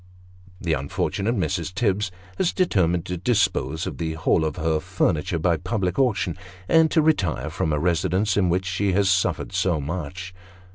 The 0.59 0.73
unfortunate 0.73 1.37
Mrs. 1.37 1.71
Tibbs 1.71 2.09
has 2.39 2.53
determined 2.53 3.05
to 3.05 3.17
dispose 3.17 3.85
of 3.85 3.99
the 3.99 4.13
whole 4.13 4.43
of 4.45 4.55
her 4.55 4.79
furniture 4.79 5.37
by 5.37 5.57
public 5.57 5.99
auction, 5.99 6.37
and 6.67 6.89
to 6.89 7.03
retire 7.03 7.51
from 7.51 7.71
a 7.71 7.77
residence 7.77 8.35
in 8.35 8.49
which 8.49 8.65
she 8.65 8.93
has 8.93 9.11
suffered 9.11 9.51
so 9.53 9.79
much. 9.79 10.33